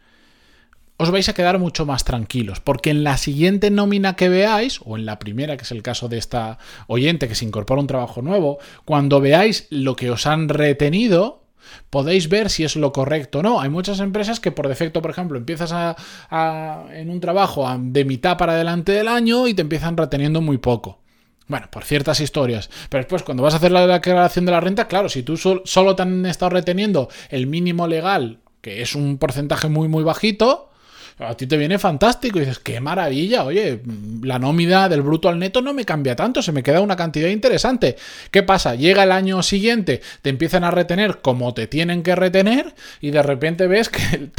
os 0.99 1.11
vais 1.11 1.29
a 1.29 1.35
quedar 1.35 1.59
mucho 1.59 1.85
más 1.85 2.05
tranquilos, 2.05 2.61
porque 2.61 2.91
en 2.91 3.05
la 3.05 3.17
siguiente 3.19 3.71
nómina 3.71 4.17
que 4.17 4.29
veáis, 4.29 4.81
o 4.85 4.97
en 4.97 5.05
la 5.05 5.19
primera, 5.19 5.57
que 5.57 5.65
es 5.65 5.73
el 5.73 5.83
caso 5.83 6.09
de 6.09 6.19
esta 6.19 6.59
oyente 6.87 7.29
que 7.29 7.35
se 7.35 7.45
incorpora 7.45 7.81
a 7.81 7.83
un 7.83 7.87
trabajo 7.87 8.23
nuevo, 8.23 8.59
cuando 8.85 9.21
veáis 9.21 9.67
lo 9.71 9.95
que 9.95 10.11
os 10.11 10.27
han 10.27 10.49
retenido, 10.49 11.43
podéis 11.91 12.29
ver 12.29 12.49
si 12.49 12.65
es 12.65 12.77
lo 12.77 12.93
correcto 12.93 13.41
o 13.41 13.43
no. 13.43 13.61
Hay 13.61 13.69
muchas 13.69 14.01
empresas 14.01 14.41
que 14.41 14.53
por 14.53 14.69
defecto, 14.69 15.03
por 15.03 15.11
ejemplo, 15.11 15.37
empiezas 15.37 15.97
en 16.31 17.11
un 17.11 17.21
trabajo 17.21 17.67
de 17.79 18.05
mitad 18.05 18.39
para 18.39 18.53
adelante 18.53 18.93
del 18.93 19.09
año 19.09 19.49
y 19.49 19.55
te 19.55 19.63
empiezan 19.63 19.97
reteniendo 19.97 20.41
muy 20.41 20.59
poco. 20.59 21.01
Bueno, 21.49 21.69
por 21.71 21.85
ciertas 21.85 22.21
historias. 22.21 22.71
Pero 22.89 23.03
después, 23.03 23.23
cuando 23.23 23.43
vas 23.43 23.55
a 23.55 23.59
hacer 23.59 23.71
la 23.71 23.87
declaración 23.87 24.47
de 24.47 24.53
la 24.53 24.61
renta, 24.61 24.89
claro, 24.89 25.09
si 25.09 25.23
tú 25.23 25.37
solo 25.37 25.97
te 25.97 26.03
han 26.03 26.25
estado 26.27 26.51
reteniendo 26.51 27.09
el 27.29 27.47
mínimo 27.47 27.87
legal, 27.87 28.41
que 28.61 28.83
es 28.83 28.95
un 28.95 29.19
porcentaje 29.19 29.69
muy, 29.69 29.89
muy 29.89 30.03
bajito, 30.03 30.71
a 31.19 31.35
ti 31.35 31.47
te 31.47 31.57
viene 31.57 31.79
fantástico 31.79 32.37
y 32.37 32.41
dices, 32.41 32.59
qué 32.59 32.81
maravilla, 32.81 33.45
oye, 33.45 33.81
la 34.23 34.39
nómina 34.39 34.89
del 34.89 35.01
bruto 35.01 35.29
al 35.31 35.39
neto 35.39 35.63
no 35.63 35.73
me 35.73 35.87
cambia 35.87 36.15
tanto, 36.15 36.43
se 36.43 36.53
me 36.53 36.63
queda 36.63 36.83
una 36.83 36.97
cantidad 36.97 37.29
interesante. 37.29 37.97
¿Qué 38.31 38.43
pasa? 38.43 38.75
Llega 38.75 39.05
el 39.05 39.13
año 39.13 39.43
siguiente, 39.43 40.03
te 40.21 40.29
empiezan 40.29 40.65
a 40.65 40.71
retener 40.71 41.19
como 41.23 41.55
te 41.55 41.67
tienen 41.67 42.03
que 42.03 42.15
retener 42.15 42.75
y 43.01 43.13
de 43.13 43.23
repente 43.23 43.67
ves 43.67 43.89
que, 43.89 44.31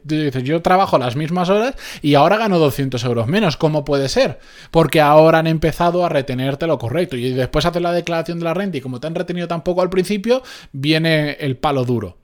dices, 0.02 0.42
yo 0.42 0.60
trabajo 0.60 0.98
las 0.98 1.14
mismas 1.14 1.50
horas 1.50 1.76
y 2.02 2.14
ahora 2.14 2.36
gano 2.36 2.58
200 2.58 3.02
euros 3.04 3.28
menos. 3.28 3.56
¿Cómo 3.56 3.84
puede 3.84 4.08
ser? 4.08 4.40
Porque 4.72 5.00
ahora 5.00 5.38
han 5.38 5.46
empezado 5.46 6.04
a 6.04 6.08
retenerte 6.08 6.66
lo 6.66 6.78
correcto 6.78 7.16
y 7.16 7.32
después 7.32 7.64
haces 7.64 7.80
la 7.80 7.92
declaración 7.92 8.40
de 8.40 8.44
la 8.44 8.54
renta 8.54 8.78
y 8.78 8.80
como 8.80 8.98
te 8.98 9.06
han 9.06 9.14
retenido 9.14 9.46
tan 9.46 9.62
poco 9.62 9.82
al 9.82 9.90
principio, 9.90 10.42
viene 10.72 11.32
el 11.40 11.56
palo 11.56 11.84
duro. 11.84 12.23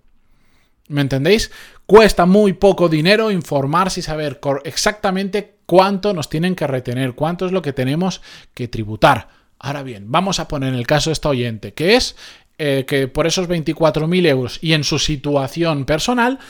¿Me 0.90 1.02
entendéis? 1.02 1.52
Cuesta 1.86 2.26
muy 2.26 2.52
poco 2.52 2.88
dinero 2.88 3.30
informarse 3.30 4.00
y 4.00 4.02
saber 4.02 4.40
exactamente 4.64 5.58
cuánto 5.64 6.12
nos 6.12 6.28
tienen 6.28 6.56
que 6.56 6.66
retener, 6.66 7.14
cuánto 7.14 7.46
es 7.46 7.52
lo 7.52 7.62
que 7.62 7.72
tenemos 7.72 8.20
que 8.54 8.66
tributar. 8.66 9.28
Ahora 9.60 9.84
bien, 9.84 10.10
vamos 10.10 10.40
a 10.40 10.48
poner 10.48 10.74
el 10.74 10.88
caso 10.88 11.10
de 11.10 11.12
esta 11.12 11.28
oyente, 11.28 11.74
que 11.74 11.94
es 11.94 12.16
eh, 12.58 12.84
que 12.88 13.06
por 13.06 13.28
esos 13.28 13.48
24.000 13.48 14.26
euros 14.26 14.58
y 14.62 14.72
en 14.72 14.82
su 14.82 14.98
situación 14.98 15.84
personal, 15.84 16.40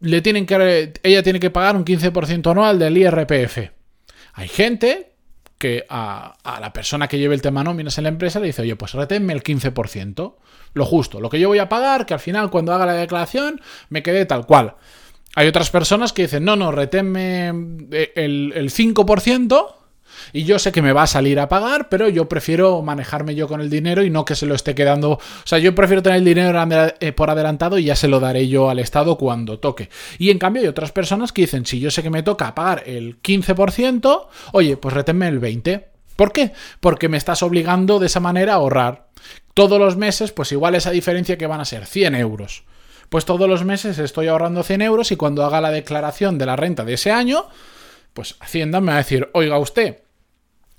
le 0.00 0.20
tienen 0.20 0.46
que, 0.46 0.92
ella 1.04 1.22
tiene 1.22 1.38
que 1.38 1.50
pagar 1.50 1.76
un 1.76 1.84
15% 1.84 2.50
anual 2.50 2.80
del 2.80 2.98
IRPF. 2.98 3.70
Hay 4.32 4.48
gente 4.48 5.12
que 5.58 5.86
a, 5.88 6.34
la 6.60 6.72
persona 6.72 7.08
que 7.08 7.18
lleve 7.18 7.34
el 7.34 7.42
tema 7.42 7.64
nóminas 7.64 7.98
en 7.98 8.04
la 8.04 8.10
empresa 8.10 8.40
le 8.40 8.46
dice, 8.46 8.62
oye, 8.62 8.76
pues 8.76 8.92
reténme 8.92 9.32
el 9.32 9.42
15%, 9.42 10.34
lo 10.74 10.84
justo, 10.84 11.20
lo 11.20 11.30
que 11.30 11.40
yo 11.40 11.48
voy 11.48 11.58
a 11.58 11.68
pagar, 11.68 12.06
que 12.06 12.14
al 12.14 12.20
final 12.20 12.50
cuando 12.50 12.72
haga 12.72 12.86
la 12.86 12.92
declaración 12.92 13.60
me 13.88 14.02
quede 14.02 14.26
tal 14.26 14.46
cual. 14.46 14.74
Hay 15.34 15.48
otras 15.48 15.70
personas 15.70 16.12
que 16.12 16.22
dicen, 16.22 16.44
no, 16.44 16.56
no, 16.56 16.72
reténme 16.72 17.48
eh, 17.92 18.12
el, 18.16 18.52
el 18.54 18.70
5%, 18.70 19.74
y 20.32 20.44
yo 20.44 20.58
sé 20.58 20.72
que 20.72 20.82
me 20.82 20.92
va 20.92 21.04
a 21.04 21.06
salir 21.06 21.40
a 21.40 21.48
pagar, 21.48 21.88
pero 21.88 22.08
yo 22.08 22.28
prefiero 22.28 22.82
manejarme 22.82 23.34
yo 23.34 23.48
con 23.48 23.60
el 23.60 23.70
dinero 23.70 24.02
y 24.02 24.10
no 24.10 24.24
que 24.24 24.34
se 24.34 24.46
lo 24.46 24.54
esté 24.54 24.74
quedando. 24.74 25.12
O 25.12 25.20
sea, 25.44 25.58
yo 25.58 25.74
prefiero 25.74 26.02
tener 26.02 26.18
el 26.18 26.24
dinero 26.24 26.58
eh, 27.00 27.12
por 27.12 27.30
adelantado 27.30 27.78
y 27.78 27.84
ya 27.84 27.96
se 27.96 28.08
lo 28.08 28.20
daré 28.20 28.48
yo 28.48 28.70
al 28.70 28.78
Estado 28.78 29.16
cuando 29.16 29.58
toque. 29.58 29.88
Y 30.18 30.30
en 30.30 30.38
cambio 30.38 30.62
hay 30.62 30.68
otras 30.68 30.92
personas 30.92 31.32
que 31.32 31.42
dicen, 31.42 31.66
si 31.66 31.80
yo 31.80 31.90
sé 31.90 32.02
que 32.02 32.10
me 32.10 32.22
toca 32.22 32.54
pagar 32.54 32.82
el 32.86 33.20
15%, 33.20 34.26
oye, 34.52 34.76
pues 34.76 34.94
reténme 34.94 35.28
el 35.28 35.40
20%. 35.40 35.84
¿Por 36.16 36.32
qué? 36.32 36.52
Porque 36.80 37.10
me 37.10 37.18
estás 37.18 37.42
obligando 37.42 37.98
de 37.98 38.06
esa 38.06 38.20
manera 38.20 38.54
a 38.54 38.56
ahorrar. 38.56 39.08
Todos 39.52 39.78
los 39.78 39.96
meses, 39.96 40.32
pues 40.32 40.50
igual 40.50 40.74
esa 40.74 40.90
diferencia 40.90 41.36
que 41.36 41.46
van 41.46 41.60
a 41.60 41.66
ser 41.66 41.84
100 41.84 42.14
euros. 42.14 42.64
Pues 43.08 43.24
todos 43.24 43.48
los 43.48 43.64
meses 43.64 43.98
estoy 43.98 44.26
ahorrando 44.28 44.62
100 44.62 44.82
euros 44.82 45.12
y 45.12 45.16
cuando 45.16 45.44
haga 45.44 45.60
la 45.60 45.70
declaración 45.70 46.38
de 46.38 46.46
la 46.46 46.56
renta 46.56 46.84
de 46.84 46.94
ese 46.94 47.12
año, 47.12 47.46
pues 48.14 48.36
Hacienda 48.40 48.80
me 48.80 48.88
va 48.88 48.94
a 48.94 48.98
decir, 48.98 49.28
oiga 49.34 49.58
usted, 49.58 50.02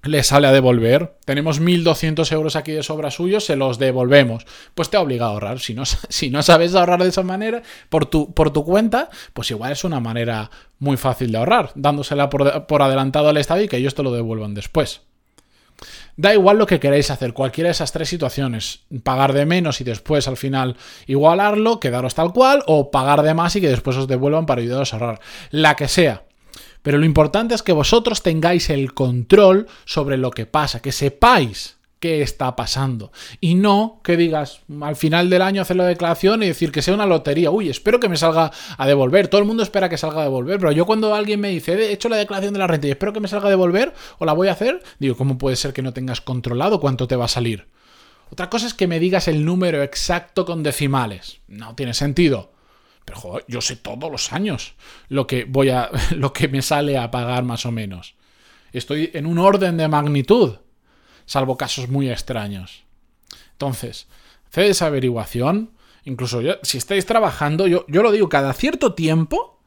le 0.08 0.24
sale 0.24 0.48
a 0.48 0.52
devolver. 0.52 1.18
Tenemos 1.26 1.62
1.200 1.62 2.32
euros 2.32 2.56
aquí 2.56 2.72
de 2.72 2.84
sobra 2.84 3.12
suyo, 3.12 3.40
se 3.40 3.56
los 3.56 3.78
devolvemos. 3.80 4.46
Pues 4.76 4.90
te 4.90 4.98
obliga 4.98 5.26
a 5.26 5.30
ahorrar. 5.30 5.60
Si 5.60 5.74
no, 5.74 5.84
si 6.10 6.30
no 6.30 6.44
sabes 6.44 6.76
ahorrar 6.76 7.04
de 7.04 7.10
esa 7.10 7.24
manera, 7.24 7.62
por 7.90 8.06
tu, 8.06 8.34
por 8.34 8.52
tu 8.52 8.64
cuenta, 8.64 9.10
pues 9.34 9.52
igual 9.52 9.72
es 9.72 9.84
una 9.84 10.00
manera 10.00 10.50
muy 10.80 10.98
fácil 10.98 11.32
de 11.32 11.38
ahorrar, 11.38 11.72
dándosela 11.76 12.30
por, 12.30 12.68
por 12.68 12.82
adelantado 12.82 13.30
al 13.30 13.38
Estado 13.38 13.62
y 13.62 13.68
que 13.68 13.78
ellos 13.78 13.96
te 13.96 14.04
lo 14.04 14.12
devuelvan 14.12 14.54
después. 14.54 15.02
Da 16.16 16.34
igual 16.34 16.58
lo 16.58 16.66
que 16.66 16.80
queráis 16.80 17.12
hacer, 17.12 17.34
cualquiera 17.34 17.68
de 17.68 17.72
esas 17.74 17.92
tres 17.92 18.10
situaciones. 18.10 18.82
Pagar 19.04 19.34
de 19.34 19.46
menos 19.46 19.82
y 19.82 19.84
después 19.84 20.28
al 20.28 20.38
final 20.38 20.76
igualarlo, 21.06 21.80
quedaros 21.80 22.16
tal 22.16 22.34
cual, 22.34 22.64
o 22.66 22.90
pagar 22.90 23.22
de 23.22 23.36
más 23.36 23.56
y 23.56 23.62
que 23.62 23.70
después 23.70 23.96
os 23.98 24.08
devuelvan 24.08 24.48
para 24.48 24.62
ayudaros 24.62 24.94
a 24.94 24.98
ahorrar. 24.98 25.20
La 25.52 25.76
que 25.76 25.88
sea. 25.88 26.24
Pero 26.82 26.98
lo 26.98 27.06
importante 27.06 27.56
es 27.56 27.64
que 27.64 27.74
vosotros 27.74 28.24
tengáis 28.24 28.70
el 28.70 28.94
control 28.94 29.68
sobre 29.86 30.18
lo 30.18 30.32
que 30.32 30.46
pasa, 30.46 30.82
que 30.82 30.92
sepáis 30.92 31.78
qué 32.00 32.22
está 32.22 32.56
pasando. 32.56 33.12
Y 33.42 33.56
no 33.56 34.02
que 34.04 34.18
digas 34.18 34.62
al 34.82 34.96
final 34.96 35.30
del 35.30 35.42
año 35.42 35.62
hacer 35.62 35.78
la 35.78 35.86
declaración 35.86 36.44
y 36.44 36.48
decir 36.48 36.72
que 36.72 36.82
sea 36.82 36.94
una 36.94 37.06
lotería. 37.06 37.52
Uy, 37.52 37.70
espero 37.70 38.00
que 38.00 38.10
me 38.10 38.18
salga 38.18 38.52
a 38.78 38.88
devolver. 38.88 39.28
Todo 39.28 39.42
el 39.42 39.48
mundo 39.48 39.64
espera 39.64 39.90
que 39.90 39.98
salga 39.98 40.22
a 40.22 40.24
devolver. 40.24 40.60
Pero 40.60 40.72
yo 40.72 40.86
cuando 40.86 41.14
alguien 41.14 41.40
me 41.40 41.50
dice, 41.50 41.74
he 41.74 41.92
hecho 41.92 42.10
la 42.10 42.18
declaración 42.18 42.54
de 42.54 42.60
la 42.60 42.68
renta 42.68 42.88
y 42.88 42.92
espero 42.92 43.14
que 43.14 43.20
me 43.20 43.28
salga 43.28 43.48
a 43.48 43.52
devolver 43.52 43.94
o 44.20 44.26
la 44.26 44.34
voy 44.34 44.48
a 44.48 44.54
hacer, 44.54 44.82
digo, 45.00 45.16
¿cómo 45.16 45.38
puede 45.38 45.56
ser 45.56 45.74
que 45.74 45.82
no 45.82 45.94
tengas 45.94 46.22
controlado 46.22 46.80
cuánto 46.80 47.08
te 47.08 47.16
va 47.16 47.26
a 47.26 47.30
salir? 47.30 47.68
Otra 48.30 48.50
cosa 48.50 48.68
es 48.68 48.74
que 48.74 48.88
me 48.88 49.00
digas 49.00 49.28
el 49.28 49.46
número 49.46 49.82
exacto 49.84 50.46
con 50.46 50.62
decimales. 50.62 51.40
No 51.48 51.76
tiene 51.76 51.94
sentido. 51.94 52.52
Pero 53.08 53.22
joder, 53.22 53.46
yo 53.48 53.62
sé 53.62 53.78
todos 53.78 54.12
los 54.12 54.34
años 54.34 54.76
lo 55.08 55.28
que 55.28 55.46
voy 55.46 55.70
a. 55.70 55.90
lo 56.12 56.34
que 56.34 56.50
me 56.50 56.62
sale 56.62 56.98
a 56.98 57.10
pagar 57.10 57.46
más 57.46 57.66
o 57.66 57.72
menos. 57.72 58.16
Estoy 58.74 59.12
en 59.14 59.26
un 59.26 59.40
orden 59.40 59.78
de 59.78 59.88
magnitud. 59.88 60.58
Salvo 61.26 61.56
casos 61.56 61.88
muy 61.88 62.10
extraños. 62.10 62.84
Entonces, 63.54 64.08
haced 64.50 64.64
esa 64.64 64.88
averiguación. 64.88 65.72
Incluso 66.04 66.42
si 66.64 66.78
estáis 66.78 67.06
trabajando, 67.06 67.66
yo, 67.66 67.86
yo 67.88 68.04
lo 68.04 68.12
digo, 68.12 68.28
cada 68.28 68.52
cierto 68.52 68.94
tiempo. 68.94 69.62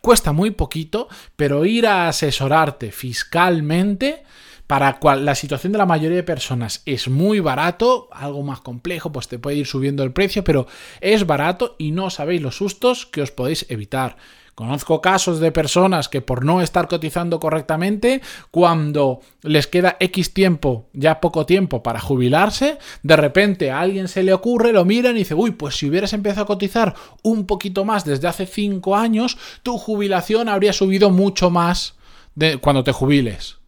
Cuesta 0.00 0.32
muy 0.32 0.52
poquito, 0.52 1.08
pero 1.34 1.64
ir 1.64 1.88
a 1.88 2.06
asesorarte 2.08 2.92
fiscalmente 2.92 4.22
para 4.70 5.00
cual 5.00 5.24
la 5.24 5.34
situación 5.34 5.72
de 5.72 5.78
la 5.78 5.84
mayoría 5.84 6.18
de 6.18 6.22
personas 6.22 6.82
es 6.86 7.08
muy 7.08 7.40
barato, 7.40 8.08
algo 8.12 8.44
más 8.44 8.60
complejo, 8.60 9.10
pues 9.10 9.26
te 9.26 9.40
puede 9.40 9.56
ir 9.56 9.66
subiendo 9.66 10.04
el 10.04 10.12
precio, 10.12 10.44
pero 10.44 10.68
es 11.00 11.26
barato 11.26 11.74
y 11.76 11.90
no 11.90 12.08
sabéis 12.08 12.40
los 12.40 12.58
sustos 12.58 13.04
que 13.04 13.20
os 13.20 13.32
podéis 13.32 13.66
evitar. 13.68 14.16
Conozco 14.54 15.00
casos 15.00 15.40
de 15.40 15.50
personas 15.50 16.08
que 16.08 16.20
por 16.20 16.44
no 16.44 16.60
estar 16.60 16.86
cotizando 16.86 17.40
correctamente, 17.40 18.20
cuando 18.52 19.22
les 19.42 19.66
queda 19.66 19.96
X 19.98 20.32
tiempo, 20.32 20.86
ya 20.92 21.18
poco 21.18 21.46
tiempo 21.46 21.82
para 21.82 21.98
jubilarse, 21.98 22.78
de 23.02 23.16
repente 23.16 23.72
a 23.72 23.80
alguien 23.80 24.06
se 24.06 24.22
le 24.22 24.32
ocurre, 24.32 24.72
lo 24.72 24.84
miran 24.84 25.16
y 25.16 25.20
dice, 25.20 25.34
uy, 25.34 25.50
pues 25.50 25.78
si 25.78 25.88
hubieras 25.88 26.12
empezado 26.12 26.44
a 26.44 26.46
cotizar 26.46 26.94
un 27.24 27.44
poquito 27.44 27.84
más 27.84 28.04
desde 28.04 28.28
hace 28.28 28.46
5 28.46 28.94
años, 28.94 29.36
tu 29.64 29.78
jubilación 29.78 30.48
habría 30.48 30.72
subido 30.72 31.10
mucho 31.10 31.50
más 31.50 31.96
de 32.36 32.58
cuando 32.58 32.84
te 32.84 32.92
jubiles. 32.92 33.59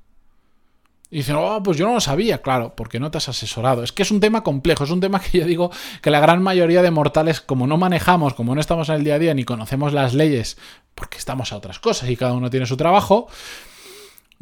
Y 1.12 1.16
dicen, 1.16 1.36
oh, 1.36 1.62
pues 1.62 1.76
yo 1.76 1.86
no 1.86 1.92
lo 1.92 2.00
sabía, 2.00 2.40
claro, 2.40 2.72
porque 2.74 2.98
no 2.98 3.10
te 3.10 3.18
has 3.18 3.28
asesorado. 3.28 3.82
Es 3.82 3.92
que 3.92 4.02
es 4.02 4.10
un 4.10 4.18
tema 4.18 4.42
complejo, 4.42 4.84
es 4.84 4.90
un 4.90 5.00
tema 5.00 5.20
que 5.30 5.40
yo 5.40 5.44
digo 5.44 5.70
que 6.00 6.10
la 6.10 6.20
gran 6.20 6.42
mayoría 6.42 6.80
de 6.80 6.90
mortales, 6.90 7.42
como 7.42 7.66
no 7.66 7.76
manejamos, 7.76 8.32
como 8.32 8.54
no 8.54 8.62
estamos 8.62 8.88
en 8.88 8.94
el 8.94 9.04
día 9.04 9.16
a 9.16 9.18
día 9.18 9.34
ni 9.34 9.44
conocemos 9.44 9.92
las 9.92 10.14
leyes, 10.14 10.56
porque 10.94 11.18
estamos 11.18 11.52
a 11.52 11.58
otras 11.58 11.78
cosas 11.80 12.08
y 12.08 12.16
cada 12.16 12.32
uno 12.32 12.48
tiene 12.48 12.64
su 12.64 12.78
trabajo, 12.78 13.28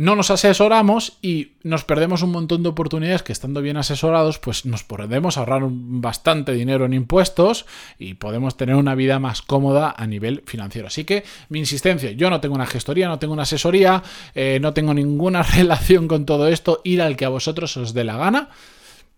no 0.01 0.17
nos 0.17 0.31
asesoramos 0.31 1.19
y 1.21 1.53
nos 1.63 1.85
perdemos 1.85 2.23
un 2.23 2.31
montón 2.31 2.63
de 2.63 2.71
oportunidades 2.71 3.23
que 3.23 3.33
estando 3.33 3.61
bien 3.61 3.77
asesorados, 3.77 4.39
pues 4.39 4.65
nos 4.65 4.83
podemos 4.83 5.37
ahorrar 5.37 5.61
bastante 5.67 6.55
dinero 6.55 6.87
en 6.87 6.95
impuestos 6.95 7.67
y 7.99 8.15
podemos 8.15 8.57
tener 8.57 8.77
una 8.77 8.95
vida 8.95 9.19
más 9.19 9.43
cómoda 9.43 9.95
a 9.95 10.07
nivel 10.07 10.43
financiero. 10.47 10.89
Así 10.89 11.05
que 11.05 11.25
mi 11.51 11.59
insistencia, 11.59 12.13
yo 12.13 12.31
no 12.31 12.41
tengo 12.41 12.55
una 12.55 12.65
gestoría, 12.65 13.09
no 13.09 13.19
tengo 13.19 13.35
una 13.35 13.43
asesoría, 13.43 14.03
eh, 14.35 14.59
no 14.63 14.73
tengo 14.73 14.95
ninguna 14.95 15.43
relación 15.57 16.09
con 16.09 16.25
todo 16.25 16.49
esto, 16.49 16.81
ir 16.83 17.03
al 17.03 17.15
que 17.15 17.27
a 17.27 17.29
vosotros 17.29 17.77
os 17.77 17.93
dé 17.93 18.05
la 18.05 18.17
gana, 18.17 18.49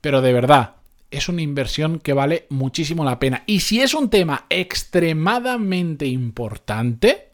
pero 0.00 0.20
de 0.20 0.32
verdad, 0.32 0.74
es 1.12 1.28
una 1.28 1.42
inversión 1.42 2.00
que 2.00 2.12
vale 2.12 2.46
muchísimo 2.50 3.04
la 3.04 3.20
pena. 3.20 3.44
Y 3.46 3.60
si 3.60 3.80
es 3.80 3.94
un 3.94 4.10
tema 4.10 4.46
extremadamente 4.50 6.06
importante, 6.06 7.31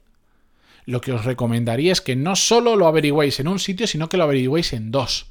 lo 0.88 1.02
que 1.02 1.12
os 1.12 1.26
recomendaría 1.26 1.92
es 1.92 2.00
que 2.00 2.16
no 2.16 2.35
solo 2.35 2.75
lo 2.75 2.87
averigüéis 2.87 3.40
en 3.40 3.49
un 3.49 3.59
sitio, 3.59 3.87
sino 3.87 4.09
que 4.09 4.16
lo 4.16 4.25
averigüéis 4.25 4.73
en 4.73 4.90
dos. 4.90 5.26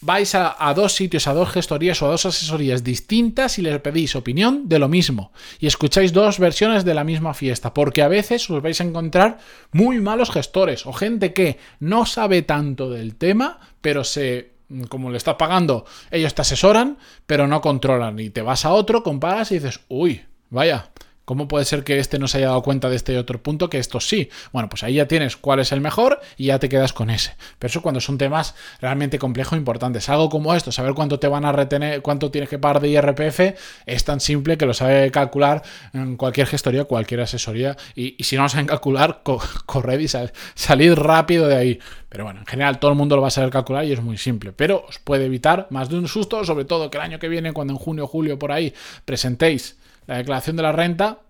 Vais 0.00 0.36
a, 0.36 0.72
dos 0.76 0.94
sitios, 0.94 1.26
a 1.26 1.34
dos 1.34 1.50
gestorías 1.50 2.00
o 2.00 2.06
a 2.06 2.10
dos 2.10 2.26
asesorías 2.26 2.84
distintas 2.84 3.58
y 3.58 3.62
les 3.62 3.80
pedís 3.80 4.14
opinión 4.14 4.68
de 4.68 4.78
lo 4.78 4.88
mismo. 4.88 5.32
Y 5.58 5.66
escucháis 5.66 6.12
dos 6.12 6.38
versiones 6.38 6.84
de 6.84 6.94
la 6.94 7.02
misma 7.02 7.34
fiesta, 7.34 7.74
porque 7.74 8.02
a 8.02 8.08
veces 8.08 8.48
os 8.50 8.62
vais 8.62 8.80
a 8.80 8.84
encontrar 8.84 9.38
muy 9.72 9.98
malos 10.00 10.30
gestores 10.30 10.86
o 10.86 10.92
gente 10.92 11.32
que 11.32 11.58
no 11.80 12.06
sabe 12.06 12.42
tanto 12.42 12.88
del 12.88 13.16
tema, 13.16 13.58
pero 13.80 14.04
se 14.04 14.52
como 14.88 15.10
le 15.10 15.16
estás 15.16 15.36
pagando, 15.36 15.86
ellos 16.12 16.34
te 16.34 16.42
asesoran, 16.42 16.98
pero 17.26 17.48
no 17.48 17.60
controlan. 17.60 18.16
Y 18.20 18.30
te 18.30 18.42
vas 18.42 18.64
a 18.64 18.70
otro, 18.70 19.02
comparas 19.02 19.50
y 19.50 19.54
dices, 19.54 19.80
uy, 19.88 20.22
vaya, 20.50 20.90
¿Cómo 21.28 21.46
puede 21.46 21.66
ser 21.66 21.84
que 21.84 21.98
este 21.98 22.18
no 22.18 22.26
se 22.26 22.38
haya 22.38 22.46
dado 22.46 22.62
cuenta 22.62 22.88
de 22.88 22.96
este 22.96 23.18
otro 23.18 23.42
punto 23.42 23.68
que 23.68 23.76
esto 23.76 24.00
sí? 24.00 24.30
Bueno, 24.50 24.70
pues 24.70 24.82
ahí 24.82 24.94
ya 24.94 25.06
tienes 25.06 25.36
cuál 25.36 25.60
es 25.60 25.72
el 25.72 25.82
mejor 25.82 26.22
y 26.38 26.46
ya 26.46 26.58
te 26.58 26.70
quedas 26.70 26.94
con 26.94 27.10
ese. 27.10 27.36
Pero 27.58 27.68
eso 27.68 27.82
cuando 27.82 28.00
son 28.00 28.16
temas 28.16 28.54
realmente 28.80 29.18
complejos 29.18 29.52
e 29.52 29.56
importantes. 29.58 30.08
Algo 30.08 30.30
como 30.30 30.54
esto, 30.54 30.72
saber 30.72 30.94
cuánto 30.94 31.18
te 31.18 31.28
van 31.28 31.44
a 31.44 31.52
retener, 31.52 32.00
cuánto 32.00 32.30
tienes 32.30 32.48
que 32.48 32.58
pagar 32.58 32.80
de 32.80 32.88
IRPF, 32.88 33.40
es 33.84 34.04
tan 34.04 34.20
simple 34.20 34.56
que 34.56 34.64
lo 34.64 34.72
sabe 34.72 35.10
calcular 35.10 35.62
en 35.92 36.16
cualquier 36.16 36.46
gestoría, 36.46 36.84
cualquier 36.84 37.20
asesoría. 37.20 37.76
Y, 37.94 38.16
si 38.24 38.36
no 38.36 38.44
lo 38.44 38.48
saben 38.48 38.66
calcular, 38.66 39.20
corred 39.66 40.00
y 40.00 40.08
salid 40.08 40.94
rápido 40.94 41.46
de 41.46 41.56
ahí. 41.56 41.78
Pero 42.08 42.24
bueno, 42.24 42.40
en 42.40 42.46
general 42.46 42.78
todo 42.78 42.90
el 42.90 42.96
mundo 42.96 43.16
lo 43.16 43.20
va 43.20 43.28
a 43.28 43.32
saber 43.32 43.50
calcular 43.50 43.84
y 43.84 43.92
es 43.92 44.00
muy 44.00 44.16
simple. 44.16 44.52
Pero 44.52 44.86
os 44.88 44.98
puede 44.98 45.26
evitar 45.26 45.66
más 45.68 45.90
de 45.90 45.98
un 45.98 46.08
susto, 46.08 46.42
sobre 46.46 46.64
todo 46.64 46.90
que 46.90 46.96
el 46.96 47.04
año 47.04 47.18
que 47.18 47.28
viene, 47.28 47.52
cuando 47.52 47.74
en 47.74 47.78
junio 47.78 48.04
o 48.04 48.06
julio 48.06 48.38
por 48.38 48.50
ahí 48.50 48.72
presentéis 49.04 49.76
la 50.08 50.16
declaración 50.16 50.56
de 50.56 50.62
la 50.62 50.72
renta 50.72 51.20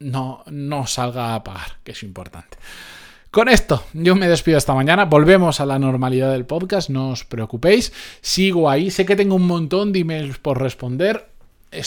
no, 0.00 0.42
no 0.50 0.86
salga 0.86 1.34
a 1.34 1.44
pagar, 1.44 1.78
que 1.84 1.92
es 1.92 2.02
importante. 2.02 2.58
Con 3.30 3.48
esto, 3.48 3.84
yo 3.94 4.14
me 4.14 4.28
despido 4.28 4.58
esta 4.58 4.74
mañana. 4.74 5.06
Volvemos 5.06 5.60
a 5.60 5.66
la 5.66 5.78
normalidad 5.78 6.30
del 6.30 6.44
podcast, 6.44 6.90
no 6.90 7.10
os 7.10 7.24
preocupéis. 7.24 7.92
Sigo 8.20 8.68
ahí. 8.68 8.90
Sé 8.90 9.06
que 9.06 9.16
tengo 9.16 9.36
un 9.36 9.46
montón 9.46 9.92
de 9.92 10.00
emails 10.00 10.38
por 10.38 10.60
responder. 10.60 11.33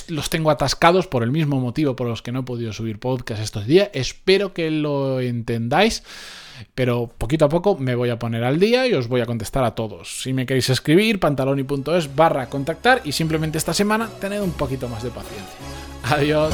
Los 0.09 0.29
tengo 0.29 0.51
atascados 0.51 1.07
por 1.07 1.23
el 1.23 1.31
mismo 1.31 1.59
motivo 1.59 1.95
por 1.95 2.07
los 2.07 2.21
que 2.21 2.31
no 2.31 2.39
he 2.39 2.43
podido 2.43 2.73
subir 2.73 2.99
podcast 2.99 3.41
estos 3.41 3.65
días. 3.65 3.89
Espero 3.93 4.53
que 4.53 4.71
lo 4.71 5.19
entendáis. 5.19 6.03
Pero 6.73 7.11
poquito 7.17 7.45
a 7.45 7.49
poco 7.49 7.77
me 7.77 7.95
voy 7.95 8.09
a 8.09 8.17
poner 8.17 8.43
al 8.43 8.59
día 8.59 8.87
y 8.87 8.93
os 8.93 9.07
voy 9.07 9.21
a 9.21 9.25
contestar 9.25 9.63
a 9.63 9.75
todos. 9.75 10.21
Si 10.21 10.33
me 10.33 10.45
queréis 10.45 10.69
escribir, 10.69 11.19
pantaloni.es 11.19 12.15
barra 12.15 12.49
contactar 12.49 13.01
y 13.03 13.11
simplemente 13.11 13.57
esta 13.57 13.73
semana 13.73 14.09
tened 14.19 14.41
un 14.41 14.53
poquito 14.53 14.89
más 14.89 15.03
de 15.03 15.11
paciencia. 15.11 15.55
Adiós. 16.03 16.53